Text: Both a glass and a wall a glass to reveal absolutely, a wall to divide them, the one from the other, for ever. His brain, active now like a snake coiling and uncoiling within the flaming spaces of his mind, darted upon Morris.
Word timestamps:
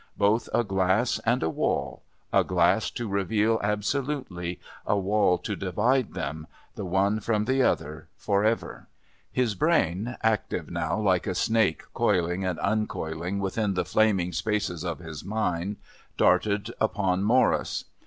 Both 0.17 0.49
a 0.51 0.63
glass 0.63 1.19
and 1.27 1.43
a 1.43 1.49
wall 1.51 2.01
a 2.33 2.43
glass 2.43 2.89
to 2.89 3.07
reveal 3.07 3.59
absolutely, 3.61 4.59
a 4.83 4.97
wall 4.97 5.37
to 5.37 5.55
divide 5.55 6.15
them, 6.15 6.47
the 6.73 6.85
one 6.87 7.19
from 7.19 7.45
the 7.45 7.61
other, 7.61 8.07
for 8.17 8.43
ever. 8.43 8.87
His 9.31 9.53
brain, 9.53 10.17
active 10.23 10.71
now 10.71 10.97
like 10.97 11.27
a 11.27 11.35
snake 11.35 11.83
coiling 11.93 12.43
and 12.43 12.57
uncoiling 12.61 13.37
within 13.37 13.75
the 13.75 13.85
flaming 13.85 14.33
spaces 14.33 14.83
of 14.83 14.97
his 14.97 15.23
mind, 15.23 15.75
darted 16.17 16.73
upon 16.81 17.21
Morris. 17.21 17.85